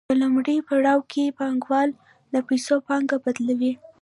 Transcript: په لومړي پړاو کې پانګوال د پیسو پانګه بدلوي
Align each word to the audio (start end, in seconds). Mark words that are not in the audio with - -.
په 0.09 0.13
لومړي 0.21 0.55
پړاو 0.67 0.99
کې 1.11 1.33
پانګوال 1.37 1.89
د 2.33 2.35
پیسو 2.47 2.75
پانګه 2.87 3.17
بدلوي 3.25 3.73